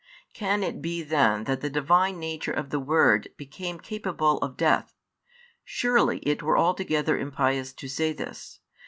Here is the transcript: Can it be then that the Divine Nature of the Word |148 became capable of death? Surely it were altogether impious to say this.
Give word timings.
Can 0.33 0.63
it 0.63 0.81
be 0.81 1.03
then 1.03 1.43
that 1.43 1.61
the 1.61 1.69
Divine 1.69 2.17
Nature 2.19 2.51
of 2.51 2.71
the 2.71 2.79
Word 2.79 3.27
|148 3.33 3.37
became 3.37 3.77
capable 3.79 4.39
of 4.39 4.57
death? 4.57 4.95
Surely 5.63 6.17
it 6.23 6.41
were 6.41 6.57
altogether 6.57 7.19
impious 7.19 7.71
to 7.73 7.87
say 7.87 8.11
this. 8.11 8.61